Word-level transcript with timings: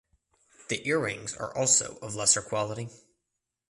The 0.69 0.87
earrings 0.87 1.35
are 1.35 1.55
also 1.55 1.97
of 2.01 2.15
lesser 2.15 2.41
quality. 2.41 2.89